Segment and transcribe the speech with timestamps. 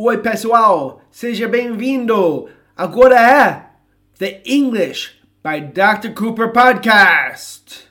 [0.00, 2.48] Oi, pessoal, seja bem-vindo.
[2.76, 3.66] Agora é
[4.16, 6.14] The English by Dr.
[6.14, 7.88] Cooper Podcast.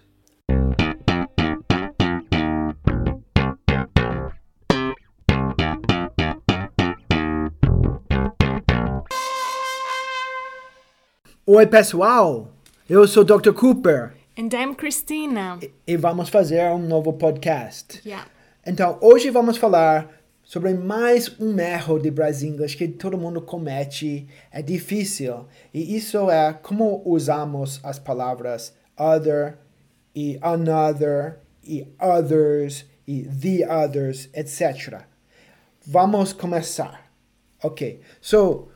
[11.45, 12.53] Oi, pessoal.
[12.89, 13.51] Eu sou Dr.
[13.51, 15.59] Cooper And I'm Christina.
[15.85, 18.01] e vamos fazer um novo podcast.
[18.05, 18.25] Yeah.
[18.65, 20.07] Então, hoje vamos falar
[20.47, 24.29] sobre mais um erro de Brasil English que todo mundo comete.
[24.49, 25.45] É difícil.
[25.73, 29.57] E isso é como usamos as palavras other
[30.15, 35.01] e another e others e the others, etc.
[35.85, 37.11] Vamos começar.
[37.61, 37.99] Ok.
[38.21, 38.69] So,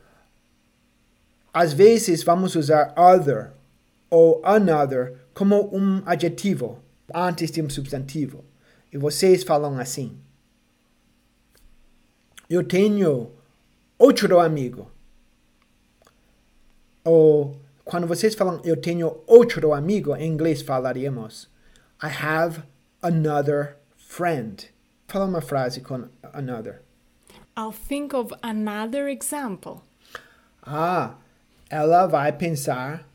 [1.53, 3.53] às vezes vamos usar other
[4.09, 6.79] ou another como um adjetivo
[7.13, 8.43] antes de um substantivo.
[8.91, 10.19] E vocês falam assim:
[12.51, 13.31] Eu tenho
[13.97, 14.91] outro amigo.
[17.05, 21.47] Ou quando vocês falam eu tenho outro amigo, em inglês falaríamos
[22.03, 22.61] I have
[23.01, 24.69] another friend.
[25.07, 26.81] Fala uma frase com another.
[27.57, 29.81] I'll think of another example.
[30.61, 31.15] Ah,
[31.69, 33.07] ela vai pensar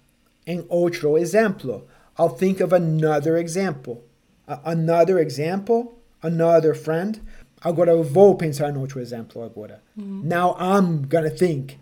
[0.46, 1.86] em outro exemplo.
[2.18, 4.02] I'll think of another example.
[4.46, 7.20] A- another example, another friend.
[7.66, 9.82] Agora eu vou pensar em outro exemplo agora.
[9.96, 11.76] Now I'm gonna think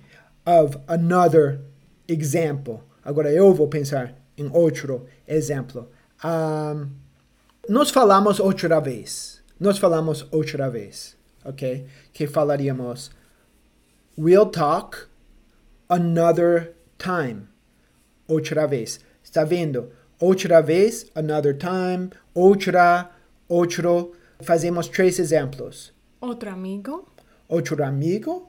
[0.46, 1.60] of another
[2.08, 2.80] example.
[3.04, 5.90] Agora eu vou pensar em outro exemplo.
[6.24, 6.88] Um,
[7.68, 9.42] nós falamos outra vez.
[9.60, 11.86] Nós falamos outra vez, ok?
[12.14, 13.10] Que falaríamos
[14.16, 15.06] We'll talk
[15.90, 17.46] another time.
[18.26, 19.00] Outra vez.
[19.22, 19.90] Está vendo?
[20.18, 23.10] Outra vez, another time, outra,
[23.46, 24.12] outro.
[24.44, 25.92] Fazemos três exemplos.
[26.20, 27.08] Outro amigo.
[27.48, 28.48] Outro amigo,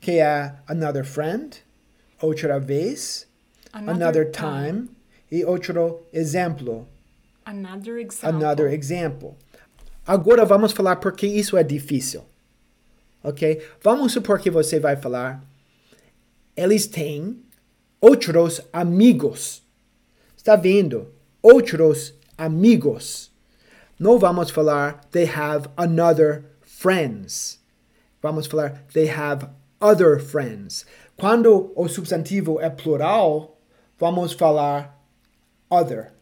[0.00, 1.64] que é another friend.
[2.20, 3.26] Outra vez,
[3.72, 4.90] another, time.
[5.30, 6.86] E outro exemplo,
[7.46, 8.28] Another example.
[8.28, 9.34] another example.
[10.06, 12.22] Agora vamos falar porque isso é difícil.
[13.22, 13.62] Ok?
[13.82, 15.42] Vamos supor que você vai falar.
[16.56, 17.42] Eles têm
[18.00, 19.62] outros amigos.
[20.36, 21.08] Está vendo?
[21.42, 23.29] Outros amigos.
[24.00, 27.60] Não vamos falar they have another friends.
[28.20, 29.48] Vamos falar they have
[29.80, 30.84] other friends.
[31.16, 33.60] Quando o substantivo é plural,
[33.98, 34.98] vamos falar
[35.70, 36.14] other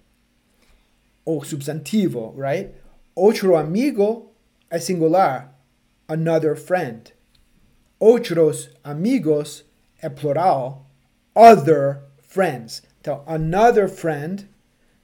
[1.28, 2.70] o substantivo, right?
[3.14, 4.32] Outro amigo
[4.70, 5.52] é singular,
[6.08, 7.12] another friend.
[8.00, 9.64] Outros amigos
[10.00, 10.86] é plural,
[11.34, 12.82] other friends.
[13.00, 14.48] Então, another friend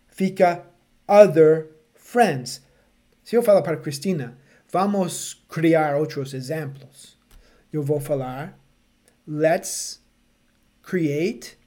[0.06, 0.64] fica
[1.06, 2.62] other friends.
[3.24, 4.36] Se eu falar para Cristina,
[4.70, 7.18] vamos criar outros exemplos.
[7.72, 8.58] Eu vou falar,
[9.26, 10.02] let's
[10.82, 11.58] create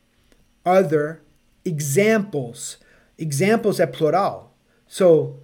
[0.64, 1.22] other
[1.66, 2.78] examples.
[3.18, 4.56] Examples é plural.
[4.86, 5.42] So,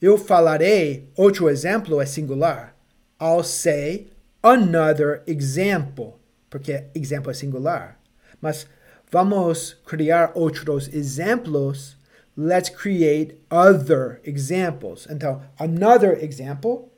[0.00, 2.76] eu falarei, outro exemplo é singular.
[3.20, 6.14] I'll say another example,
[6.48, 8.00] porque exemplo é singular.
[8.40, 8.68] Mas
[9.10, 11.97] vamos criar outros exemplos.
[12.40, 15.08] Let's create other examples.
[15.10, 16.88] Então, another example,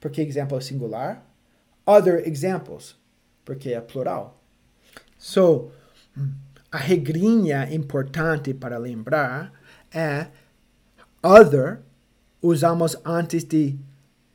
[0.00, 1.22] porque exemplo é singular.
[1.86, 2.96] Other examples,
[3.44, 4.42] porque é plural.
[5.16, 5.70] So,
[6.72, 9.52] a regrinha importante para lembrar
[9.92, 10.26] é
[11.22, 11.78] other
[12.42, 13.78] usamos antes de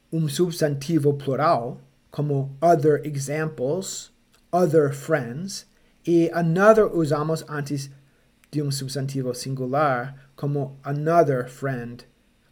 [0.10, 4.14] um substantivo plural, como other examples,
[4.54, 5.68] other friends,
[6.08, 7.90] e another usamos antes
[8.52, 12.06] de um substantivo singular, como another friend,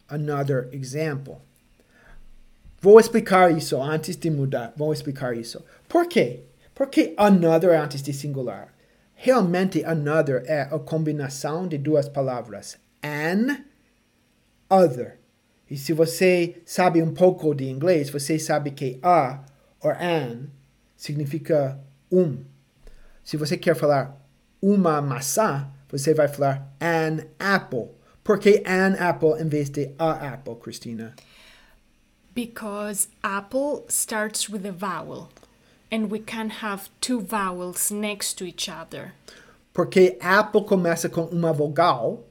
[0.08, 1.38] another example.
[2.80, 4.72] Vou explicar isso antes de mudar.
[4.76, 5.64] Vou explicar isso.
[5.88, 6.44] Por quê?
[6.74, 8.72] Porque another antes de singular.
[9.14, 12.78] Realmente, another é a combinação de duas palavras.
[13.02, 13.64] An,
[14.70, 15.18] other.
[15.68, 19.44] E se você sabe um pouco de inglês, você sabe que a
[19.80, 20.48] ou an
[20.96, 21.80] significa
[22.10, 22.44] um.
[23.24, 24.16] Se você quer falar
[24.62, 27.90] uma maçã, você vai falar an apple.
[28.22, 31.14] Por que an apple em vez de a apple, Christina?
[32.34, 35.30] Because apple starts with a vowel.
[35.90, 39.14] And we can have two vowels next to each other.
[39.72, 42.24] Porque apple começa com uma vogal.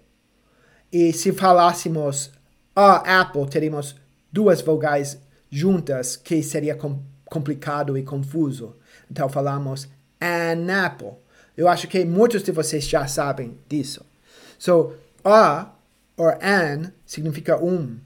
[0.92, 2.32] E se falássemos
[2.76, 3.96] a apple, teríamos
[4.32, 5.18] duas vogais
[5.50, 8.76] juntas, que seria com, complicado e confuso.
[9.10, 9.88] Então falamos
[10.22, 11.14] an apple.
[11.58, 14.06] Eu acho que muitos de vocês já sabem disso.
[14.60, 14.94] So,
[15.26, 15.74] a
[16.16, 17.98] or an significa um.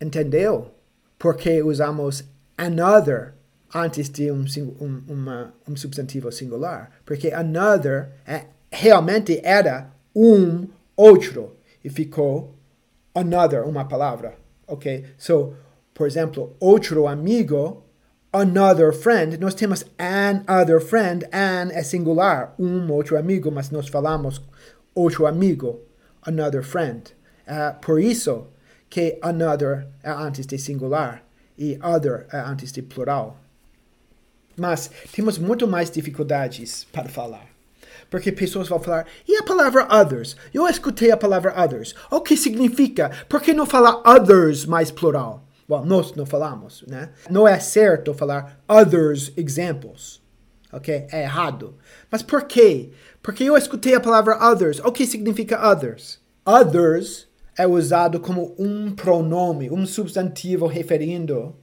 [0.00, 0.70] Entendeu?
[1.18, 2.24] Porque usamos
[2.56, 3.34] another
[3.74, 4.44] antes de um,
[4.80, 12.54] um, uma, um substantivo singular, porque another é, realmente era um outro e ficou
[13.14, 14.36] another, uma palavra,
[14.66, 15.06] ok?
[15.16, 15.54] So,
[15.94, 17.82] por exemplo, outro amigo,
[18.32, 23.88] another friend, nós temos an other friend, an é singular, um outro amigo, mas nós
[23.88, 24.40] falamos
[24.94, 25.80] outro amigo,
[26.22, 27.14] another friend.
[27.46, 28.46] Uh, por isso
[28.88, 31.22] que another é antes de singular
[31.58, 33.38] e other é antes de plural.
[34.56, 37.46] Mas temos muito mais dificuldades para falar.
[38.10, 40.36] Porque pessoas vão falar, e a palavra others?
[40.52, 41.94] Eu escutei a palavra others.
[42.10, 43.10] O que significa?
[43.28, 45.41] Por que não falar others mais plural?
[45.68, 47.10] Bom, nós não falamos, né?
[47.30, 50.20] Não é certo falar others examples.
[50.72, 51.06] Ok?
[51.10, 51.76] É errado.
[52.10, 52.90] Mas por quê?
[53.22, 54.80] Porque eu escutei a palavra others.
[54.80, 56.20] O que significa others?
[56.46, 61.54] Others é usado como um pronome, um substantivo referindo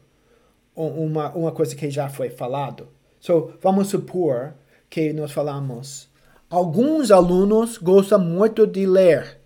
[0.75, 2.87] uma, uma coisa que já foi falado.
[3.19, 4.53] So, vamos supor
[4.89, 6.09] que nós falamos
[6.49, 9.39] Alguns alunos gostam muito de ler.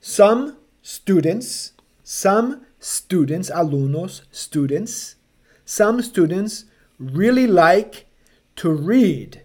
[0.00, 5.16] Some students, some students, alunos, students,
[5.64, 6.66] some students
[6.98, 8.04] really like
[8.54, 9.40] to read.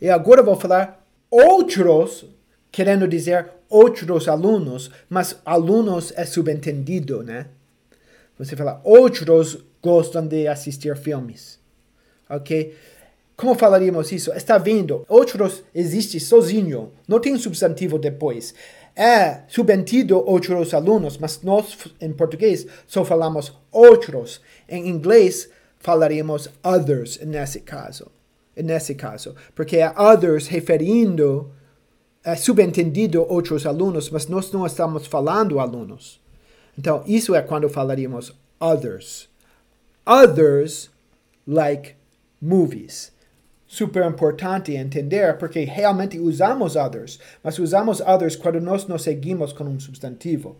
[0.00, 2.24] E agora vou falar outros,
[2.72, 7.46] querendo dizer outros alunos, mas alunos é subentendido, né?
[8.36, 11.60] Você fala outros gostam de assistir filmes.
[12.28, 12.74] Ok?
[13.36, 14.32] Como falaríamos isso?
[14.32, 15.04] Está vendo?
[15.08, 18.52] Outros existe sozinho, não tem substantivo depois.
[18.94, 24.40] É subentendido outros alunos, mas nós em português só falamos outros.
[24.68, 25.48] Em inglês
[25.78, 28.10] falaríamos others nesse caso.
[28.56, 31.50] Nesse caso, porque é others referindo
[32.22, 36.20] é subentendido outros alunos, mas nós não estamos falando alunos.
[36.78, 39.30] Então, isso é quando falaríamos others.
[40.06, 40.90] Others
[41.46, 41.94] like
[42.40, 43.12] movies
[43.70, 49.62] super importante entender porque realmente usamos others, mas usamos others quando nós nos seguimos com
[49.62, 50.56] um substantivo.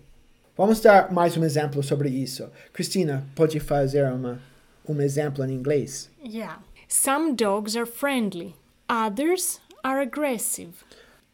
[0.56, 2.48] Vamos dar mais um exemplo sobre isso.
[2.72, 4.40] Cristina, pode fazer uma,
[4.88, 6.08] um exemplo em inglês?
[6.24, 6.60] Yeah.
[6.86, 8.54] Some dogs are friendly,
[8.88, 10.74] others are aggressive.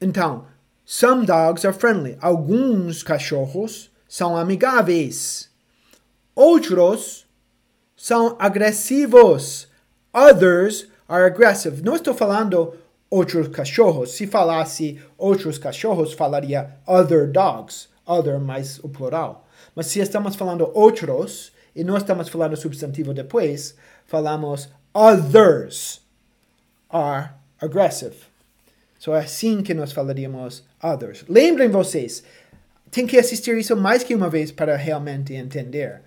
[0.00, 0.46] Então,
[0.82, 2.16] some dogs are friendly.
[2.22, 5.50] Alguns cachorros são amigáveis.
[6.34, 7.26] Outros
[7.94, 9.68] são agressivos.
[10.14, 11.82] Others are aggressive.
[11.82, 12.74] Não estou falando
[13.10, 14.12] outros cachorros.
[14.12, 17.88] Se falasse outros cachorros, falaria other dogs.
[18.06, 19.46] Other mais o plural.
[19.74, 23.76] Mas se estamos falando outros, e não estamos falando substantivo depois,
[24.06, 26.00] falamos others
[26.88, 27.30] are
[27.60, 28.16] aggressive.
[28.98, 31.24] So é assim que nós falaríamos others.
[31.28, 32.24] Lembrem vocês,
[32.90, 36.00] tem que assistir isso mais que uma vez para realmente entender.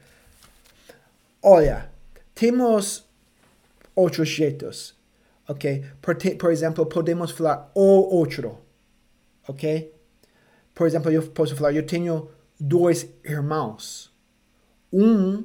[1.41, 1.89] Olha,
[2.33, 3.05] temos
[3.99, 4.95] outros jeitos,
[5.47, 5.83] ok?
[6.01, 8.59] Por, te, por exemplo, podemos falar o outro,
[9.47, 9.93] ok?
[10.73, 12.29] Por exemplo, eu posso falar, eu tenho
[12.59, 14.11] dois irmãos.
[14.91, 15.43] Um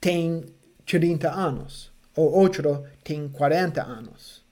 [0.00, 0.44] tem
[0.84, 4.44] 30 anos, o outro tem 40 anos.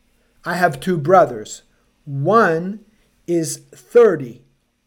[0.45, 1.65] I have two brothers.
[2.07, 2.81] One
[3.27, 3.63] is
[3.93, 4.41] 30.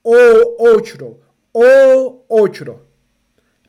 [0.03, 1.21] O outro,
[1.53, 2.87] o outro.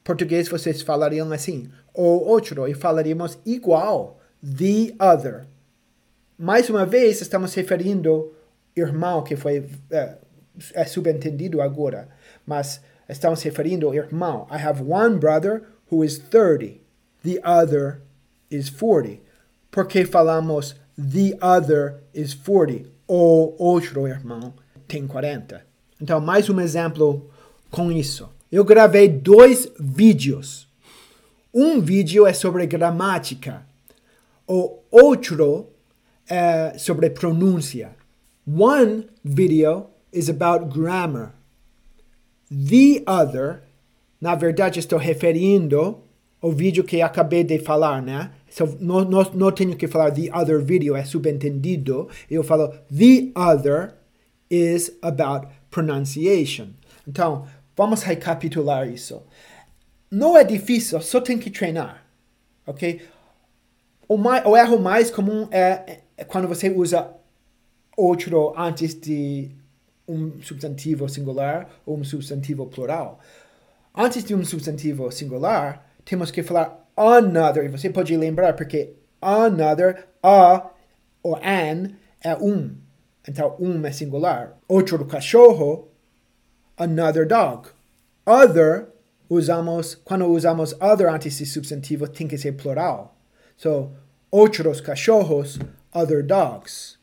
[0.02, 5.46] Português vocês falariam assim ou outro e falaríamos igual, the other.
[6.36, 8.34] Mais uma vez, estamos referindo
[8.76, 10.16] irmão, que foi é,
[10.74, 12.08] é subentendido agora,
[12.44, 14.46] mas estamos referindo irmão.
[14.50, 16.80] I have one brother who is 30,
[17.22, 18.02] the other
[18.50, 19.22] is 40.
[19.70, 24.52] Porque falamos the other is 40, ou outro irmão
[24.86, 25.64] tem 40.
[26.00, 27.30] Então, mais um exemplo
[27.70, 28.28] com isso.
[28.50, 30.63] Eu gravei dois vídeos
[31.54, 33.64] um vídeo é sobre gramática,
[34.46, 35.68] o outro
[36.28, 37.92] é sobre pronúncia.
[38.46, 41.32] One video is about grammar.
[42.50, 43.62] The other,
[44.20, 45.98] na verdade, estou referindo
[46.42, 48.32] ao vídeo que acabei de falar, né?
[48.50, 52.08] So, não, tenho que falar the other video, é subentendido.
[52.30, 53.94] Eu falo the other
[54.50, 56.68] is about pronunciation.
[57.08, 57.46] Então,
[57.76, 59.22] vamos recapitular isso.
[60.14, 62.06] Não é difícil, só tem que treinar,
[62.64, 63.02] ok?
[64.06, 67.10] O, mais, o erro mais comum é, é quando você usa
[67.96, 69.50] outro antes de
[70.06, 73.18] um substantivo singular ou um substantivo plural.
[73.92, 77.64] Antes de um substantivo singular, temos que falar another.
[77.64, 80.70] E você pode lembrar porque another, a
[81.24, 81.90] ou an
[82.20, 82.76] é um.
[83.28, 84.56] Então, um é singular.
[84.68, 85.88] Outro cachorro,
[86.78, 87.70] another dog.
[88.24, 88.93] Other
[89.28, 93.16] usamos, quando usamos other antes de substantivo, tem que ser plural.
[93.56, 93.90] So,
[94.30, 95.58] outros cachorros,
[95.92, 96.98] other dogs.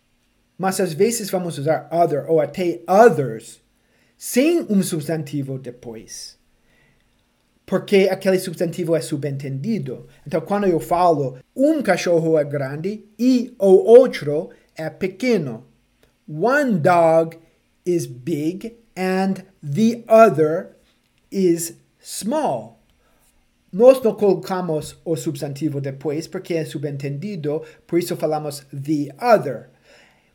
[0.58, 3.62] Mas às vezes vamos usar other ou até others
[4.18, 6.38] sem um substantivo depois.
[7.66, 10.08] Porque aquele substantivo é subentendido.
[10.28, 15.66] Então, quando eu falo um cachorro é grande e o outro é pequeno.
[16.28, 17.38] One dog
[17.86, 20.76] is big and the other
[21.32, 22.80] is small.
[23.72, 29.70] Nós não colocamos o substantivo depois porque é subentendido, por isso falamos the other.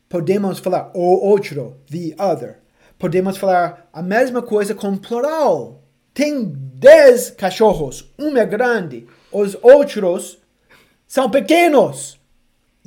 [0.09, 2.59] Podemos falar o outro, the other.
[2.97, 5.83] Podemos falar a mesma coisa com plural.
[6.13, 10.39] Tem dez cachorros, um é grande, os outros
[11.07, 12.19] são pequenos.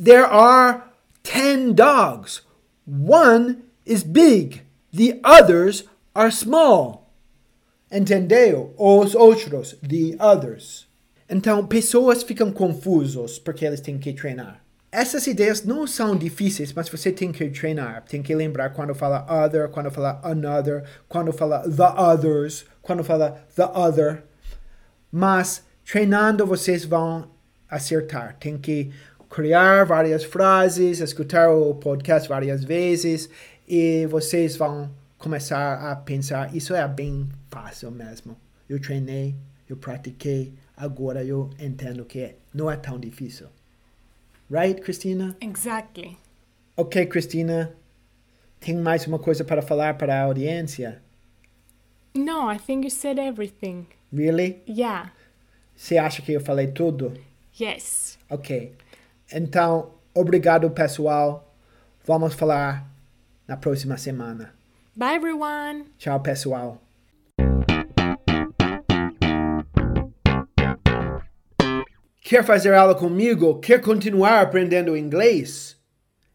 [0.02, 0.82] There are
[1.22, 2.42] ten dogs.
[2.87, 7.00] One is big, the others are small.
[7.90, 8.73] Entendeu?
[8.76, 10.87] Os outros, the others.
[11.28, 14.62] Então, pessoas ficam confusos porque eles têm que treinar.
[14.92, 18.04] Essas ideias não são difíceis, mas você tem que treinar.
[18.09, 23.44] Tem que lembrar quando fala other, quando fala another, quando fala the others, quando fala
[23.54, 24.25] the other.
[25.12, 27.30] Mas treinando vocês vão
[27.68, 28.37] acertar.
[28.40, 28.90] Tem que
[29.28, 33.30] criar várias frases, escutar o podcast várias vezes
[33.68, 38.36] e vocês vão começar a pensar, isso é bem fácil mesmo.
[38.68, 39.36] Eu treinei,
[39.68, 43.48] eu pratiquei, agora eu entendo que não é tão difícil.
[44.50, 45.36] Right, Cristina?
[45.40, 46.16] Exactly.
[46.76, 47.72] Ok, Cristina.
[48.58, 51.02] Tem mais uma coisa para falar para a audiência?
[52.14, 53.86] No, I think you said everything.
[54.12, 54.62] Really?
[54.66, 55.12] Yeah.
[55.76, 57.12] Você acha que eu falei tudo?
[57.60, 58.18] Yes.
[58.28, 58.74] Ok.
[59.32, 61.54] Então, obrigado, pessoal.
[62.04, 62.90] Vamos falar
[63.46, 64.59] na próxima semana.
[64.97, 65.87] Bye, everyone.
[65.99, 66.80] Tchau, pessoal.
[72.23, 73.59] Quer fazer aula comigo?
[73.61, 75.76] Quer continuar aprendendo inglês?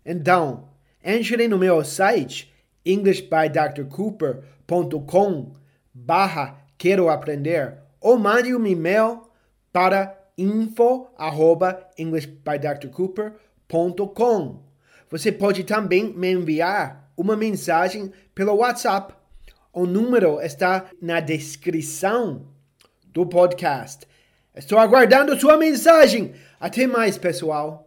[0.06, 0.70] Então,
[1.04, 2.54] entre no meu site
[2.86, 5.54] englishbydrcooper.com
[5.94, 9.24] barra quero aprender ou mande um e-mail
[9.72, 14.64] para info arroba englishbydrcooper.com
[15.10, 19.14] Você pode também me enviar uma mensagem pelo WhatsApp.
[19.72, 22.48] O número está na descrição
[23.08, 24.08] do podcast.
[24.56, 26.34] Estou aguardando sua mensagem.
[26.60, 27.85] Até mais, pessoal.